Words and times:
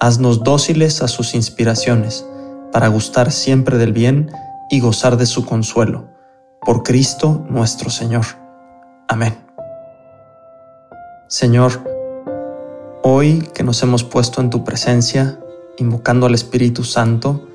haznos 0.00 0.44
dóciles 0.44 1.02
a 1.02 1.08
sus 1.08 1.34
inspiraciones, 1.34 2.26
para 2.72 2.88
gustar 2.88 3.32
siempre 3.32 3.78
del 3.78 3.92
bien 3.92 4.30
y 4.70 4.80
gozar 4.80 5.16
de 5.16 5.26
su 5.26 5.46
consuelo. 5.46 6.08
Por 6.60 6.82
Cristo 6.82 7.44
nuestro 7.48 7.90
Señor. 7.90 8.26
Amén. 9.08 9.36
Señor, 11.28 11.82
hoy 13.02 13.48
que 13.54 13.62
nos 13.62 13.82
hemos 13.82 14.04
puesto 14.04 14.40
en 14.40 14.50
tu 14.50 14.64
presencia, 14.64 15.38
invocando 15.78 16.26
al 16.26 16.34
Espíritu 16.34 16.84
Santo, 16.84 17.46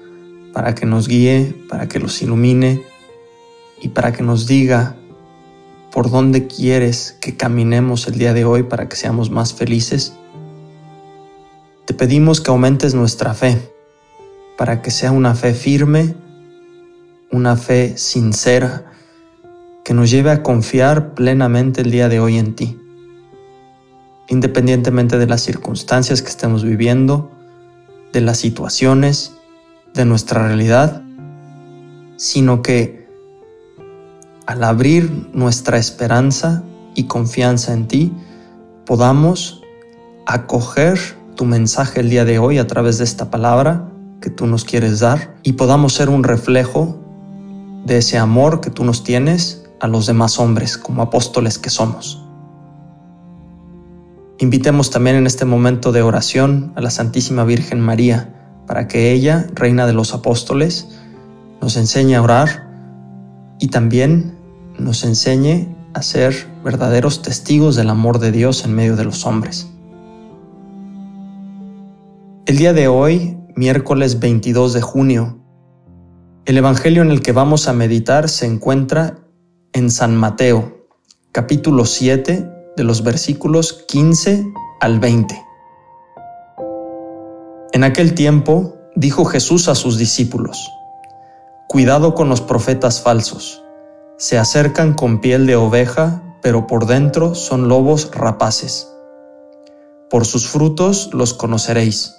para 0.54 0.76
que 0.76 0.86
nos 0.86 1.08
guíe, 1.08 1.56
para 1.70 1.88
que 1.88 2.00
los 2.00 2.22
ilumine 2.22 2.82
y 3.82 3.90
para 3.90 4.12
que 4.12 4.24
nos 4.24 4.48
diga 4.48 4.96
por 5.92 6.10
dónde 6.10 6.48
quieres 6.48 7.18
que 7.20 7.36
caminemos 7.36 8.08
el 8.08 8.18
día 8.18 8.34
de 8.34 8.46
hoy 8.46 8.64
para 8.64 8.88
que 8.88 8.96
seamos 8.96 9.30
más 9.30 9.54
felices. 9.54 10.14
Te 11.86 11.94
pedimos 11.94 12.42
que 12.42 12.52
aumentes 12.52 12.94
nuestra 12.94 13.34
fe, 13.34 13.74
para 14.58 14.82
que 14.82 14.92
sea 14.92 15.12
una 15.12 15.34
fe 15.34 15.54
firme, 15.54 16.16
una 17.32 17.56
fe 17.56 17.98
sincera, 17.98 18.92
que 19.84 19.94
nos 19.96 20.12
lleve 20.12 20.30
a 20.30 20.44
confiar 20.44 21.16
plenamente 21.16 21.82
el 21.82 21.90
día 21.90 22.08
de 22.08 22.20
hoy 22.20 22.38
en 22.38 22.56
ti, 22.56 22.80
independientemente 24.30 25.18
de 25.18 25.26
las 25.26 25.42
circunstancias 25.42 26.22
que 26.22 26.30
estemos 26.30 26.64
viviendo, 26.64 27.32
de 28.14 28.22
las 28.22 28.38
situaciones, 28.38 29.34
de 29.96 30.06
nuestra 30.06 30.48
realidad, 30.48 31.04
sino 32.18 32.62
que 32.62 33.08
al 34.46 34.64
abrir 34.64 35.30
nuestra 35.34 35.78
esperanza 35.78 36.64
y 36.94 37.06
confianza 37.06 37.74
en 37.74 37.88
ti, 37.88 38.14
podamos 38.86 39.64
acoger 40.26 41.00
tu 41.36 41.46
mensaje 41.46 42.00
el 42.02 42.10
día 42.10 42.26
de 42.26 42.40
hoy 42.40 42.58
a 42.58 42.68
través 42.68 42.98
de 42.98 43.04
esta 43.04 43.30
palabra 43.30 43.90
que 44.22 44.30
tú 44.30 44.48
nos 44.48 44.66
quieres 44.66 45.00
dar 45.00 45.36
y 45.44 45.54
podamos 45.54 45.94
ser 45.94 46.10
un 46.10 46.24
reflejo 46.24 47.00
de 47.86 47.98
ese 47.98 48.18
amor 48.18 48.62
que 48.62 48.70
tú 48.70 48.84
nos 48.84 49.04
tienes 49.04 49.64
a 49.80 49.88
los 49.88 50.06
demás 50.06 50.40
hombres 50.40 50.78
como 50.78 51.02
apóstoles 51.02 51.58
que 51.58 51.70
somos. 51.70 52.24
Invitemos 54.38 54.90
también 54.90 55.16
en 55.16 55.28
este 55.28 55.46
momento 55.46 55.92
de 55.92 56.02
oración 56.02 56.72
a 56.76 56.82
la 56.82 56.90
Santísima 56.90 57.44
Virgen 57.44 57.80
María 57.80 58.34
para 58.68 58.88
que 58.88 59.12
ella, 59.12 59.48
Reina 59.54 59.86
de 59.86 59.94
los 59.94 60.14
Apóstoles, 60.14 60.88
nos 61.62 61.78
enseñe 61.78 62.16
a 62.16 62.22
orar 62.22 62.68
y 63.60 63.68
también 63.68 64.36
nos 64.80 65.04
enseñe 65.04 65.68
a 65.94 66.02
ser 66.02 66.48
verdaderos 66.64 67.22
testigos 67.22 67.76
del 67.76 67.90
amor 67.90 68.20
de 68.20 68.32
Dios 68.32 68.66
en 68.66 68.74
medio 68.74 68.96
de 68.96 69.04
los 69.04 69.26
hombres. 69.26 69.68
El 72.48 72.58
día 72.58 72.74
de 72.74 72.88
hoy, 72.88 73.38
miércoles 73.56 74.20
22 74.20 74.74
de 74.74 74.82
junio, 74.82 75.38
el 76.46 76.58
Evangelio 76.58 77.04
en 77.04 77.12
el 77.12 77.22
que 77.22 77.34
vamos 77.34 77.68
a 77.68 77.74
meditar 77.74 78.30
se 78.30 78.48
encuentra 78.48 79.20
en 79.74 79.92
San 79.92 80.18
Mateo, 80.18 80.88
capítulo 81.32 81.86
7, 81.86 82.50
de 82.76 82.84
los 82.84 83.04
versículos 83.04 83.86
15 83.88 84.44
al 84.80 85.00
20. 85.00 85.40
En 87.74 87.84
aquel 87.84 88.16
tiempo 88.16 88.76
dijo 88.96 89.24
Jesús 89.26 89.68
a 89.68 89.76
sus 89.76 90.00
discípulos, 90.00 90.68
Cuidado 91.70 92.16
con 92.16 92.28
los 92.28 92.42
profetas 92.42 93.04
falsos 93.04 93.64
se 94.18 94.40
acercan 94.40 94.94
con 94.94 95.22
piel 95.22 95.46
de 95.46 95.56
oveja, 95.56 96.24
pero 96.42 96.66
por 96.66 96.88
dentro 96.88 97.36
son 97.36 97.68
lobos 97.68 98.10
rapaces. 98.14 98.92
Por 100.10 100.26
sus 100.26 100.48
frutos 100.48 101.12
los 101.14 101.34
conoceréis. 101.34 102.18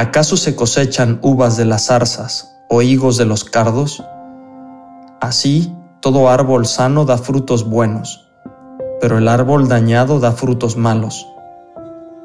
¿Acaso 0.00 0.38
se 0.38 0.56
cosechan 0.56 1.18
uvas 1.20 1.58
de 1.58 1.66
las 1.66 1.88
zarzas 1.88 2.56
o 2.70 2.80
higos 2.80 3.18
de 3.18 3.26
los 3.26 3.44
cardos? 3.44 4.02
Así, 5.20 5.74
todo 6.00 6.30
árbol 6.30 6.64
sano 6.64 7.04
da 7.04 7.18
frutos 7.18 7.68
buenos, 7.68 8.26
pero 8.98 9.18
el 9.18 9.28
árbol 9.28 9.68
dañado 9.68 10.18
da 10.18 10.32
frutos 10.32 10.78
malos. 10.78 11.26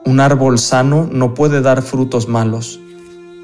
Un 0.05 0.21
árbol 0.21 0.57
sano 0.57 1.09
no 1.11 1.33
puede 1.33 1.59
dar 1.59 1.81
frutos 1.81 2.29
malos, 2.29 2.79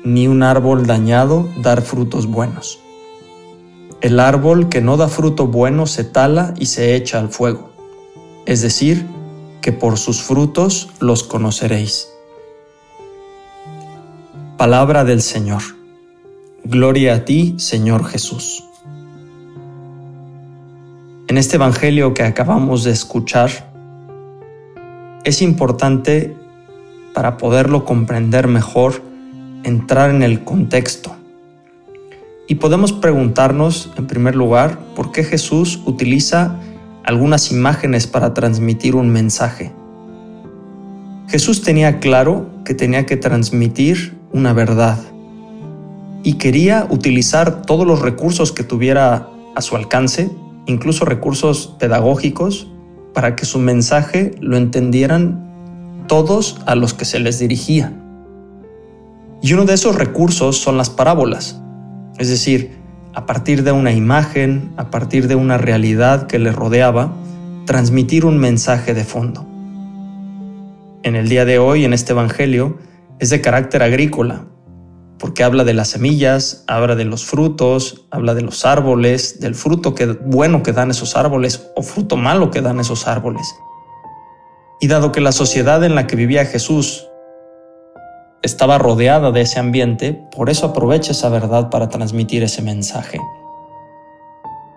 ni 0.05 0.29
un 0.29 0.43
árbol 0.43 0.87
dañado 0.87 1.49
dar 1.57 1.81
frutos 1.81 2.25
buenos. 2.25 2.79
El 3.99 4.17
árbol 4.17 4.69
que 4.69 4.79
no 4.79 4.95
da 4.95 5.09
fruto 5.09 5.47
bueno 5.47 5.87
se 5.87 6.05
tala 6.05 6.53
y 6.57 6.67
se 6.67 6.95
echa 6.95 7.19
al 7.19 7.27
fuego. 7.27 7.71
Es 8.45 8.61
decir, 8.61 9.05
que 9.59 9.73
por 9.73 9.97
sus 9.97 10.21
frutos 10.21 10.87
los 11.01 11.23
conoceréis. 11.23 12.10
Palabra 14.61 15.03
del 15.03 15.23
Señor. 15.23 15.63
Gloria 16.63 17.15
a 17.15 17.25
ti, 17.25 17.55
Señor 17.57 18.05
Jesús. 18.05 18.63
En 21.27 21.39
este 21.39 21.55
Evangelio 21.55 22.13
que 22.13 22.21
acabamos 22.21 22.83
de 22.83 22.91
escuchar, 22.91 23.49
es 25.23 25.41
importante, 25.41 26.37
para 27.15 27.37
poderlo 27.37 27.85
comprender 27.85 28.47
mejor, 28.47 29.01
entrar 29.63 30.11
en 30.11 30.21
el 30.21 30.43
contexto 30.43 31.15
y 32.47 32.53
podemos 32.53 32.93
preguntarnos, 32.93 33.89
en 33.97 34.05
primer 34.05 34.35
lugar, 34.35 34.77
por 34.95 35.11
qué 35.11 35.23
Jesús 35.23 35.81
utiliza 35.87 36.59
algunas 37.03 37.51
imágenes 37.51 38.05
para 38.05 38.35
transmitir 38.35 38.93
un 38.95 39.09
mensaje. 39.09 39.71
Jesús 41.29 41.63
tenía 41.63 41.99
claro 41.99 42.45
que 42.63 42.75
tenía 42.75 43.07
que 43.07 43.17
transmitir 43.17 44.20
una 44.33 44.53
verdad 44.53 44.97
y 46.23 46.33
quería 46.33 46.87
utilizar 46.89 47.63
todos 47.63 47.87
los 47.87 48.01
recursos 48.01 48.51
que 48.51 48.63
tuviera 48.63 49.27
a 49.55 49.61
su 49.61 49.75
alcance, 49.75 50.29
incluso 50.65 51.05
recursos 51.05 51.75
pedagógicos, 51.79 52.67
para 53.13 53.35
que 53.35 53.45
su 53.45 53.59
mensaje 53.59 54.35
lo 54.39 54.57
entendieran 54.57 56.05
todos 56.07 56.61
a 56.65 56.75
los 56.75 56.93
que 56.93 57.05
se 57.05 57.19
les 57.19 57.39
dirigía. 57.39 57.93
Y 59.41 59.53
uno 59.53 59.65
de 59.65 59.73
esos 59.73 59.95
recursos 59.95 60.57
son 60.57 60.77
las 60.77 60.89
parábolas. 60.89 61.59
Es 62.19 62.29
decir, 62.29 62.77
a 63.13 63.25
partir 63.25 63.63
de 63.63 63.71
una 63.71 63.91
imagen, 63.91 64.71
a 64.77 64.91
partir 64.91 65.27
de 65.27 65.35
una 65.35 65.57
realidad 65.57 66.27
que 66.27 66.39
le 66.39 66.51
rodeaba, 66.51 67.13
transmitir 67.65 68.25
un 68.25 68.37
mensaje 68.37 68.93
de 68.93 69.03
fondo. 69.03 69.45
En 71.03 71.15
el 71.15 71.27
día 71.27 71.45
de 71.45 71.57
hoy, 71.57 71.83
en 71.83 71.93
este 71.93 72.13
Evangelio, 72.13 72.77
es 73.21 73.29
de 73.29 73.39
carácter 73.39 73.83
agrícola, 73.83 74.47
porque 75.19 75.43
habla 75.43 75.63
de 75.63 75.75
las 75.75 75.89
semillas, 75.89 76.63
habla 76.67 76.95
de 76.95 77.05
los 77.05 77.23
frutos, 77.23 78.07
habla 78.09 78.33
de 78.33 78.41
los 78.41 78.65
árboles, 78.65 79.39
del 79.39 79.53
fruto 79.53 79.93
que, 79.93 80.07
bueno 80.07 80.63
que 80.63 80.71
dan 80.73 80.89
esos 80.89 81.15
árboles 81.15 81.69
o 81.75 81.83
fruto 81.83 82.17
malo 82.17 82.49
que 82.49 82.61
dan 82.61 82.79
esos 82.79 83.07
árboles. 83.07 83.47
Y 84.79 84.87
dado 84.87 85.11
que 85.11 85.21
la 85.21 85.31
sociedad 85.31 85.83
en 85.83 85.93
la 85.93 86.07
que 86.07 86.15
vivía 86.15 86.47
Jesús 86.47 87.07
estaba 88.41 88.79
rodeada 88.79 89.29
de 89.29 89.41
ese 89.41 89.59
ambiente, 89.59 90.19
por 90.35 90.49
eso 90.49 90.65
aprovecha 90.65 91.11
esa 91.11 91.29
verdad 91.29 91.69
para 91.69 91.89
transmitir 91.89 92.41
ese 92.41 92.63
mensaje. 92.63 93.19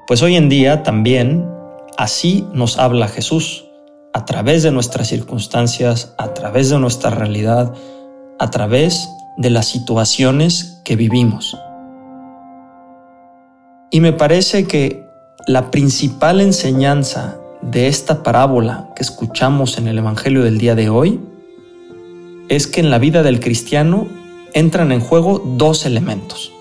Pues 0.06 0.20
hoy 0.20 0.36
en 0.36 0.50
día 0.50 0.82
también 0.82 1.48
así 1.96 2.46
nos 2.52 2.78
habla 2.78 3.08
Jesús, 3.08 3.70
a 4.12 4.26
través 4.26 4.62
de 4.62 4.70
nuestras 4.70 5.08
circunstancias, 5.08 6.14
a 6.18 6.34
través 6.34 6.68
de 6.68 6.78
nuestra 6.78 7.08
realidad, 7.08 7.74
a 8.38 8.50
través 8.50 9.08
de 9.36 9.50
las 9.50 9.66
situaciones 9.66 10.80
que 10.84 10.96
vivimos. 10.96 11.56
Y 13.90 14.00
me 14.00 14.12
parece 14.12 14.66
que 14.66 15.06
la 15.46 15.70
principal 15.70 16.40
enseñanza 16.40 17.38
de 17.62 17.86
esta 17.86 18.22
parábola 18.22 18.90
que 18.96 19.02
escuchamos 19.02 19.78
en 19.78 19.88
el 19.88 19.98
Evangelio 19.98 20.42
del 20.42 20.58
día 20.58 20.74
de 20.74 20.88
hoy 20.88 21.20
es 22.48 22.66
que 22.66 22.80
en 22.80 22.90
la 22.90 22.98
vida 22.98 23.22
del 23.22 23.40
cristiano 23.40 24.06
entran 24.52 24.92
en 24.92 25.00
juego 25.00 25.42
dos 25.56 25.86
elementos. 25.86 26.52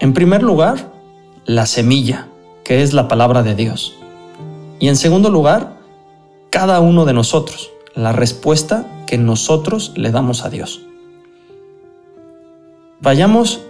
En 0.00 0.12
primer 0.12 0.42
lugar, 0.42 0.92
la 1.44 1.66
semilla, 1.66 2.28
que 2.64 2.82
es 2.82 2.92
la 2.92 3.08
palabra 3.08 3.42
de 3.42 3.54
Dios. 3.54 3.94
Y 4.78 4.88
en 4.88 4.96
segundo 4.96 5.30
lugar, 5.30 5.76
cada 6.50 6.80
uno 6.80 7.04
de 7.04 7.12
nosotros, 7.12 7.70
la 7.96 8.12
respuesta 8.12 9.04
que 9.06 9.18
nosotros 9.18 9.92
le 9.96 10.10
damos 10.12 10.44
a 10.44 10.50
Dios. 10.50 10.82
Vayamos 13.00 13.62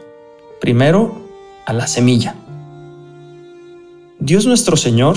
primero 0.61 1.14
a 1.64 1.73
la 1.73 1.87
semilla. 1.87 2.34
Dios 4.19 4.46
nuestro 4.46 4.76
Señor 4.76 5.17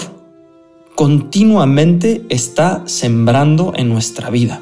continuamente 0.95 2.25
está 2.29 2.83
sembrando 2.85 3.73
en 3.75 3.89
nuestra 3.89 4.29
vida. 4.29 4.61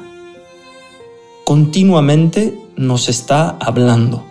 Continuamente 1.44 2.58
nos 2.76 3.08
está 3.08 3.50
hablando. 3.60 4.24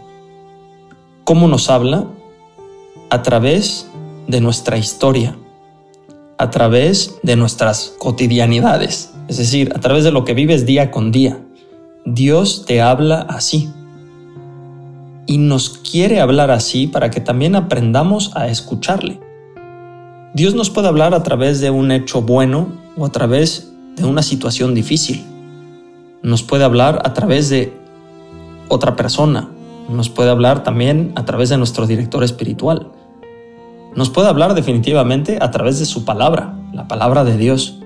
¿Cómo 1.25 1.47
nos 1.47 1.69
habla? 1.69 2.07
A 3.09 3.21
través 3.21 3.87
de 4.27 4.41
nuestra 4.41 4.77
historia, 4.77 5.37
a 6.37 6.49
través 6.49 7.19
de 7.21 7.35
nuestras 7.35 7.93
cotidianidades, 7.99 9.11
es 9.27 9.37
decir, 9.37 9.71
a 9.75 9.79
través 9.79 10.03
de 10.03 10.11
lo 10.11 10.25
que 10.25 10.33
vives 10.33 10.65
día 10.65 10.91
con 10.91 11.11
día. 11.11 11.39
Dios 12.05 12.65
te 12.65 12.81
habla 12.81 13.21
así. 13.21 13.69
Y 15.25 15.37
nos 15.37 15.69
quiere 15.69 16.21
hablar 16.21 16.51
así 16.51 16.87
para 16.87 17.11
que 17.11 17.19
también 17.19 17.55
aprendamos 17.55 18.31
a 18.35 18.47
escucharle. 18.47 19.19
Dios 20.33 20.55
nos 20.55 20.69
puede 20.69 20.87
hablar 20.87 21.13
a 21.13 21.23
través 21.23 21.59
de 21.59 21.69
un 21.69 21.91
hecho 21.91 22.21
bueno 22.21 22.67
o 22.95 23.05
a 23.05 23.11
través 23.11 23.73
de 23.97 24.05
una 24.05 24.21
situación 24.21 24.73
difícil. 24.73 25.25
Nos 26.23 26.43
puede 26.43 26.63
hablar 26.63 27.01
a 27.03 27.13
través 27.13 27.49
de 27.49 27.73
otra 28.69 28.95
persona. 28.95 29.49
Nos 29.89 30.09
puede 30.09 30.29
hablar 30.29 30.63
también 30.63 31.11
a 31.15 31.25
través 31.25 31.49
de 31.49 31.57
nuestro 31.57 31.87
director 31.87 32.23
espiritual. 32.23 32.91
Nos 33.95 34.09
puede 34.09 34.27
hablar 34.27 34.53
definitivamente 34.53 35.39
a 35.41 35.51
través 35.51 35.79
de 35.79 35.85
su 35.85 36.05
palabra, 36.05 36.53
la 36.71 36.87
palabra 36.87 37.23
de 37.23 37.37
Dios. 37.37 37.79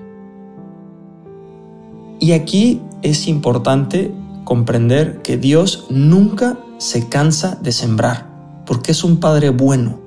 Y 2.22 2.34
aquí 2.34 2.80
es 3.02 3.26
importante 3.26 4.14
comprender 4.44 5.22
que 5.22 5.36
Dios 5.36 5.86
nunca 5.90 6.56
se 6.78 7.08
cansa 7.08 7.58
de 7.60 7.72
sembrar, 7.72 8.28
porque 8.64 8.92
es 8.92 9.02
un 9.02 9.16
Padre 9.16 9.50
bueno. 9.50 9.98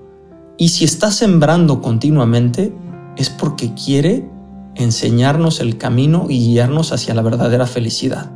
Y 0.57 0.69
si 0.69 0.85
está 0.85 1.11
sembrando 1.11 1.81
continuamente, 1.81 2.73
es 3.17 3.29
porque 3.29 3.73
quiere 3.73 4.29
enseñarnos 4.75 5.59
el 5.59 5.77
camino 5.77 6.27
y 6.29 6.39
guiarnos 6.39 6.93
hacia 6.93 7.13
la 7.13 7.21
verdadera 7.21 7.67
felicidad. 7.67 8.31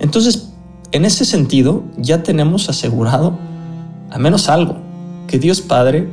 Entonces, 0.00 0.52
en 0.92 1.06
ese 1.06 1.24
sentido, 1.24 1.84
ya 1.96 2.22
tenemos 2.22 2.68
asegurado 2.68 3.38
al 4.10 4.20
menos 4.20 4.50
algo, 4.50 4.76
que 5.28 5.38
Dios 5.38 5.62
Padre 5.62 6.10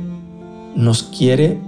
nos 0.74 1.02
quiere 1.02 1.60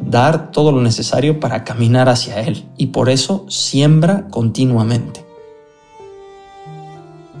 dar 0.00 0.50
todo 0.52 0.72
lo 0.72 0.80
necesario 0.80 1.40
para 1.40 1.64
caminar 1.64 2.08
hacia 2.08 2.40
Él 2.40 2.64
y 2.76 2.86
por 2.86 3.10
eso 3.10 3.44
siembra 3.48 4.28
continuamente. 4.28 5.24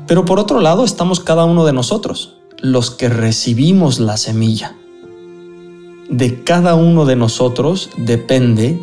Pero 0.06 0.24
por 0.24 0.38
otro 0.38 0.60
lado 0.60 0.84
estamos 0.84 1.20
cada 1.20 1.44
uno 1.44 1.64
de 1.64 1.72
nosotros, 1.72 2.38
los 2.58 2.90
que 2.90 3.08
recibimos 3.08 4.00
la 4.00 4.16
semilla. 4.16 4.74
De 6.08 6.42
cada 6.42 6.74
uno 6.74 7.04
de 7.04 7.16
nosotros 7.16 7.90
depende 7.98 8.80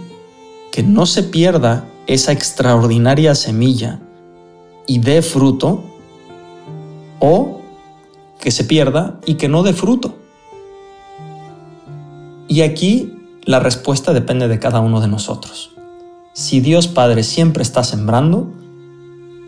que 0.71 0.83
no 0.83 1.05
se 1.05 1.23
pierda 1.23 1.87
esa 2.05 2.31
extraordinaria 2.31 3.33
semilla 3.33 3.99
y 4.85 4.99
dé 4.99 5.23
fruto 5.23 5.83
o 7.19 7.61
que 8.39 8.51
se 8.51 8.63
pierda 8.63 9.19
y 9.25 9.35
que 9.35 9.47
no 9.47 9.63
dé 9.63 9.73
fruto. 9.73 10.15
Y 12.47 12.61
aquí 12.61 13.14
la 13.45 13.59
respuesta 13.59 14.11
depende 14.11 14.47
de 14.47 14.59
cada 14.59 14.79
uno 14.79 15.01
de 15.01 15.07
nosotros. 15.07 15.71
Si 16.33 16.61
Dios 16.61 16.87
Padre 16.87 17.23
siempre 17.23 17.61
está 17.61 17.83
sembrando, 17.83 18.51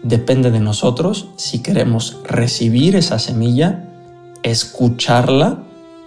depende 0.04 0.52
de 0.52 0.60
nosotros 0.60 1.30
si 1.36 1.64
queremos 1.64 2.20
recibir 2.24 2.96
esa 2.96 3.18
semilla, 3.18 3.90
escucharla 4.44 5.64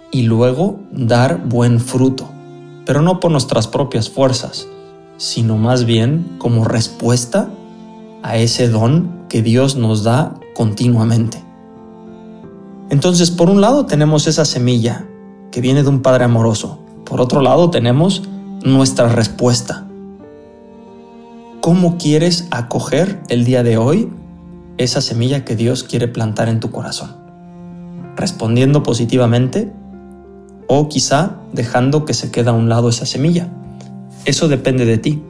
y 0.09 0.23
luego 0.23 0.79
dar 0.91 1.45
buen 1.45 1.79
fruto, 1.79 2.29
pero 2.85 3.01
no 3.01 3.19
por 3.19 3.31
nuestras 3.31 3.67
propias 3.67 4.09
fuerzas, 4.09 4.67
sino 5.17 5.57
más 5.57 5.85
bien 5.85 6.35
como 6.37 6.63
respuesta 6.63 7.49
a 8.23 8.37
ese 8.37 8.69
don 8.69 9.25
que 9.27 9.41
Dios 9.41 9.75
nos 9.75 10.03
da 10.03 10.35
continuamente. 10.55 11.43
Entonces, 12.89 13.31
por 13.31 13.49
un 13.49 13.61
lado 13.61 13.85
tenemos 13.85 14.27
esa 14.27 14.45
semilla 14.45 15.05
que 15.51 15.61
viene 15.61 15.83
de 15.83 15.89
un 15.89 16.01
Padre 16.01 16.23
amoroso, 16.23 16.80
por 17.11 17.19
otro 17.19 17.41
lado, 17.41 17.69
tenemos 17.69 18.23
nuestra 18.63 19.09
respuesta. 19.09 19.85
¿Cómo 21.59 21.97
quieres 21.97 22.47
acoger 22.51 23.21
el 23.27 23.43
día 23.43 23.63
de 23.63 23.75
hoy 23.75 24.09
esa 24.77 25.01
semilla 25.01 25.43
que 25.43 25.57
Dios 25.57 25.83
quiere 25.83 26.07
plantar 26.07 26.47
en 26.47 26.61
tu 26.61 26.71
corazón? 26.71 27.17
¿Respondiendo 28.15 28.81
positivamente 28.81 29.73
o 30.67 30.87
quizá 30.87 31.35
dejando 31.51 32.05
que 32.05 32.13
se 32.13 32.31
quede 32.31 32.49
a 32.49 32.53
un 32.53 32.69
lado 32.69 32.87
esa 32.87 33.05
semilla? 33.05 33.49
Eso 34.23 34.47
depende 34.47 34.85
de 34.85 34.97
ti. 34.97 35.21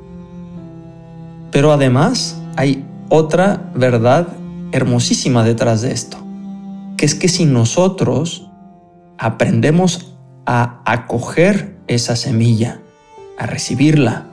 Pero 1.49 1.71
además 1.71 2.39
hay 2.57 2.85
otra 3.09 3.71
verdad 3.73 4.27
hermosísima 4.71 5.43
detrás 5.43 5.81
de 5.81 5.93
esto, 5.93 6.17
que 6.95 7.07
es 7.07 7.15
que 7.15 7.27
si 7.27 7.45
nosotros 7.45 8.51
aprendemos 9.17 10.10
a 10.45 10.81
acoger 10.85 11.77
esa 11.87 12.15
semilla, 12.15 12.81
a 13.37 13.45
recibirla 13.45 14.27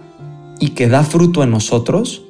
y 0.58 0.70
que 0.70 0.88
da 0.88 1.02
fruto 1.02 1.43
en 1.43 1.50
nosotros, 1.50 2.22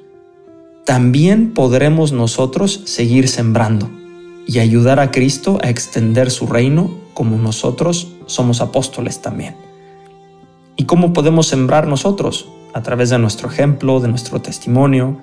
también 0.85 1.53
podremos 1.53 2.13
nosotros 2.13 2.83
seguir 2.87 3.29
sembrando 3.29 3.91
y 4.47 4.61
ayudar 4.61 5.01
a 5.01 5.11
Cristo 5.11 5.59
a 5.63 5.69
extender 5.69 6.31
su 6.31 6.47
reino 6.47 6.91
como 7.13 7.37
nosotros 7.37 8.09
somos 8.27 8.61
apóstoles 8.61 9.21
también. 9.21 9.55
¿Y 10.77 10.85
cómo 10.85 11.13
podemos 11.13 11.47
sembrar 11.49 11.87
nosotros? 11.87 12.49
A 12.73 12.83
través 12.83 13.11
de 13.11 13.19
nuestro 13.19 13.49
ejemplo, 13.49 14.01
de 14.01 14.09
nuestro 14.09 14.41
testimonio, 14.41 15.19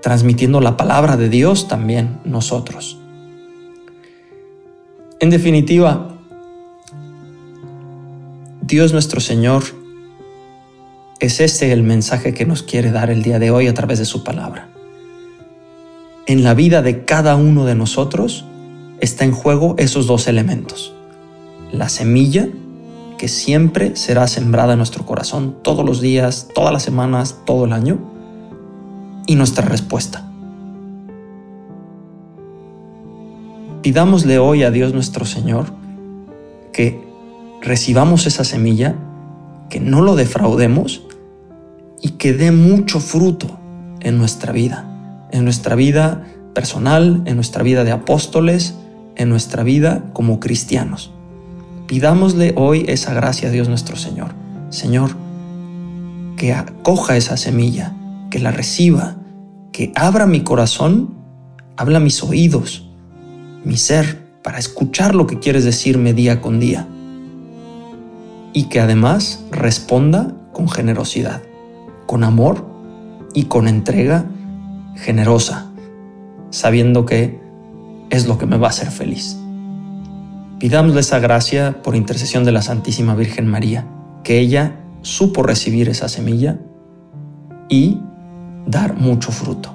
transmitiendo 0.00 0.60
la 0.60 0.76
palabra 0.76 1.16
de 1.16 1.28
Dios 1.28 1.66
también 1.66 2.20
nosotros. 2.24 2.98
En 5.20 5.30
definitiva, 5.30 6.13
Dios 8.66 8.94
nuestro 8.94 9.20
Señor, 9.20 9.62
es 11.20 11.40
este 11.40 11.70
el 11.72 11.82
mensaje 11.82 12.32
que 12.32 12.46
nos 12.46 12.62
quiere 12.62 12.92
dar 12.92 13.10
el 13.10 13.22
día 13.22 13.38
de 13.38 13.50
hoy 13.50 13.66
a 13.66 13.74
través 13.74 13.98
de 13.98 14.06
su 14.06 14.24
palabra. 14.24 14.70
En 16.26 16.44
la 16.44 16.54
vida 16.54 16.80
de 16.80 17.04
cada 17.04 17.36
uno 17.36 17.66
de 17.66 17.74
nosotros 17.74 18.46
está 19.00 19.24
en 19.24 19.32
juego 19.32 19.74
esos 19.76 20.06
dos 20.06 20.28
elementos. 20.28 20.94
La 21.72 21.90
semilla, 21.90 22.48
que 23.18 23.28
siempre 23.28 23.96
será 23.96 24.26
sembrada 24.28 24.72
en 24.72 24.78
nuestro 24.78 25.04
corazón 25.04 25.56
todos 25.60 25.84
los 25.84 26.00
días, 26.00 26.48
todas 26.54 26.72
las 26.72 26.84
semanas, 26.84 27.40
todo 27.44 27.66
el 27.66 27.74
año, 27.74 27.98
y 29.26 29.36
nuestra 29.36 29.66
respuesta. 29.66 30.26
Pidámosle 33.82 34.38
hoy 34.38 34.62
a 34.62 34.70
Dios 34.70 34.94
nuestro 34.94 35.26
Señor 35.26 35.66
que 36.72 37.13
recibamos 37.64 38.26
esa 38.26 38.44
semilla, 38.44 38.94
que 39.70 39.80
no 39.80 40.02
lo 40.02 40.14
defraudemos 40.16 41.02
y 42.00 42.10
que 42.10 42.34
dé 42.34 42.52
mucho 42.52 43.00
fruto 43.00 43.58
en 44.00 44.18
nuestra 44.18 44.52
vida, 44.52 45.26
en 45.32 45.44
nuestra 45.44 45.74
vida 45.74 46.26
personal, 46.52 47.22
en 47.24 47.36
nuestra 47.36 47.62
vida 47.62 47.82
de 47.82 47.90
apóstoles, 47.90 48.74
en 49.16 49.30
nuestra 49.30 49.62
vida 49.62 50.04
como 50.12 50.40
cristianos. 50.40 51.12
Pidámosle 51.86 52.52
hoy 52.56 52.84
esa 52.88 53.14
gracia 53.14 53.48
a 53.48 53.52
Dios 53.52 53.68
nuestro 53.68 53.96
Señor. 53.96 54.32
Señor, 54.68 55.16
que 56.36 56.52
acoja 56.52 57.16
esa 57.16 57.38
semilla, 57.38 57.94
que 58.30 58.40
la 58.40 58.50
reciba, 58.50 59.16
que 59.72 59.90
abra 59.94 60.26
mi 60.26 60.42
corazón, 60.42 61.14
habla 61.76 61.98
mis 61.98 62.22
oídos, 62.22 62.90
mi 63.64 63.78
ser, 63.78 64.22
para 64.42 64.58
escuchar 64.58 65.14
lo 65.14 65.26
que 65.26 65.38
quieres 65.38 65.64
decirme 65.64 66.12
día 66.12 66.42
con 66.42 66.60
día 66.60 66.88
y 68.54 68.64
que 68.64 68.80
además 68.80 69.44
responda 69.50 70.32
con 70.52 70.70
generosidad, 70.70 71.42
con 72.06 72.24
amor 72.24 72.64
y 73.34 73.44
con 73.44 73.68
entrega 73.68 74.24
generosa, 74.94 75.70
sabiendo 76.48 77.04
que 77.04 77.38
es 78.08 78.26
lo 78.26 78.38
que 78.38 78.46
me 78.46 78.56
va 78.56 78.68
a 78.68 78.70
hacer 78.70 78.90
feliz. 78.90 79.36
Pidámosle 80.60 81.00
esa 81.00 81.18
gracia 81.18 81.82
por 81.82 81.96
intercesión 81.96 82.44
de 82.44 82.52
la 82.52 82.62
Santísima 82.62 83.14
Virgen 83.14 83.48
María, 83.48 83.86
que 84.22 84.38
ella 84.38 84.76
supo 85.02 85.42
recibir 85.42 85.88
esa 85.88 86.08
semilla 86.08 86.58
y 87.68 88.00
dar 88.66 88.96
mucho 88.96 89.32
fruto. 89.32 89.73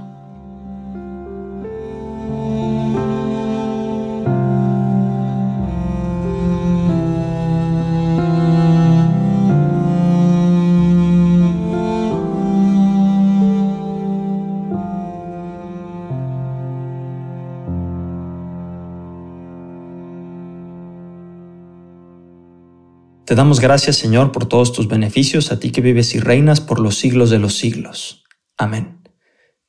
Te 23.29 23.35
damos 23.35 23.59
gracias, 23.59 23.95
Señor, 23.95 24.31
por 24.31 24.47
todos 24.47 24.73
tus 24.73 24.87
beneficios, 24.87 25.51
a 25.51 25.59
ti 25.59 25.69
que 25.69 25.81
vives 25.81 26.15
y 26.15 26.19
reinas 26.19 26.61
por 26.61 26.79
los 26.79 26.97
siglos 26.97 27.29
de 27.29 27.37
los 27.37 27.55
siglos. 27.55 28.23
Amén. 28.57 29.03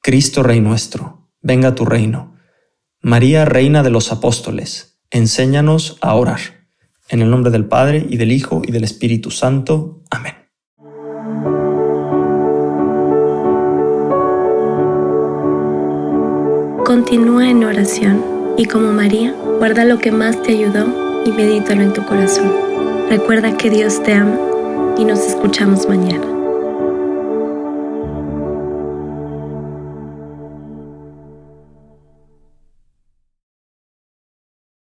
Cristo 0.00 0.42
Rey 0.42 0.62
nuestro, 0.62 1.28
venga 1.42 1.74
tu 1.74 1.84
reino. 1.84 2.36
María, 3.02 3.44
Reina 3.44 3.82
de 3.82 3.90
los 3.90 4.12
Apóstoles, 4.12 4.98
enséñanos 5.10 5.98
a 6.00 6.14
orar. 6.14 6.40
En 7.10 7.20
el 7.20 7.28
nombre 7.28 7.50
del 7.50 7.66
Padre, 7.66 8.06
y 8.08 8.16
del 8.16 8.32
Hijo, 8.32 8.62
y 8.66 8.72
del 8.72 8.82
Espíritu 8.82 9.30
Santo. 9.30 10.04
Amén. 10.10 10.36
Continúa 16.86 17.50
en 17.50 17.62
oración 17.64 18.24
y 18.56 18.64
como 18.64 18.90
María, 18.90 19.34
guarda 19.58 19.84
lo 19.84 19.98
que 19.98 20.12
más 20.12 20.42
te 20.42 20.52
ayudó 20.52 20.86
y 21.26 21.32
medítalo 21.32 21.82
en 21.82 21.92
tu 21.92 22.02
corazón. 22.06 22.69
Recuerda 23.10 23.56
que 23.56 23.70
Dios 23.70 24.00
te 24.04 24.14
ama 24.14 24.38
y 24.96 25.04
nos 25.04 25.18
escuchamos 25.26 25.88
mañana. 25.88 26.29